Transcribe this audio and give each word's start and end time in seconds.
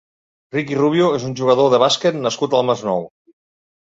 Ricky 0.53 0.77
Rubio 0.77 1.09
és 1.17 1.25
un 1.27 1.35
jugador 1.41 1.69
de 1.75 1.81
bàsquet 1.83 2.17
nascut 2.23 2.57
al 2.61 2.65
Masnou. 2.71 3.05